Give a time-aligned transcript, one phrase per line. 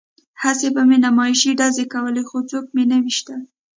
[0.41, 3.41] هسې به مې نمایشي ډزې کولې خو څوک مې نه ویشتل